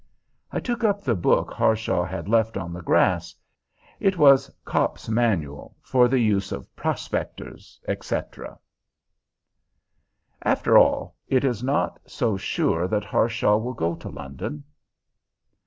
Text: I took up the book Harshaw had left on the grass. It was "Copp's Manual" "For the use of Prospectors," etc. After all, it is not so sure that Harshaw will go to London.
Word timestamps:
I 0.51 0.59
took 0.59 0.83
up 0.83 1.03
the 1.03 1.13
book 1.13 1.51
Harshaw 1.53 2.03
had 2.05 2.27
left 2.27 2.57
on 2.57 2.73
the 2.73 2.81
grass. 2.81 3.35
It 3.99 4.17
was 4.17 4.49
"Copp's 4.65 5.07
Manual" 5.07 5.75
"For 5.83 6.07
the 6.07 6.17
use 6.17 6.51
of 6.51 6.75
Prospectors," 6.75 7.79
etc. 7.87 8.57
After 10.41 10.75
all, 10.75 11.17
it 11.27 11.43
is 11.43 11.61
not 11.61 11.99
so 12.07 12.35
sure 12.35 12.87
that 12.87 13.05
Harshaw 13.05 13.57
will 13.57 13.75
go 13.75 13.93
to 13.93 14.09
London. 14.09 14.63